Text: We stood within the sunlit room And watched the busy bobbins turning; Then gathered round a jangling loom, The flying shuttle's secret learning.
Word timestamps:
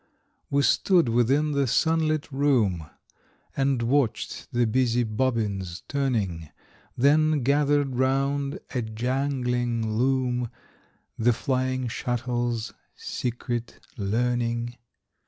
We 0.49 0.63
stood 0.63 1.09
within 1.09 1.51
the 1.51 1.67
sunlit 1.67 2.31
room 2.31 2.89
And 3.55 3.83
watched 3.83 4.51
the 4.51 4.65
busy 4.65 5.03
bobbins 5.03 5.83
turning; 5.87 6.49
Then 6.97 7.43
gathered 7.43 7.95
round 7.97 8.57
a 8.73 8.81
jangling 8.81 9.95
loom, 9.99 10.49
The 11.19 11.33
flying 11.33 11.87
shuttle's 11.87 12.73
secret 12.95 13.79
learning. 13.95 14.75